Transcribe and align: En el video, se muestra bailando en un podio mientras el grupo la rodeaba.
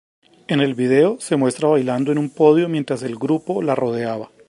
En 0.47 0.61
el 0.61 0.73
video, 0.73 1.19
se 1.19 1.35
muestra 1.35 1.67
bailando 1.67 2.11
en 2.11 2.17
un 2.17 2.31
podio 2.31 2.67
mientras 2.67 3.03
el 3.03 3.17
grupo 3.17 3.61
la 3.61 3.75
rodeaba. 3.75 4.31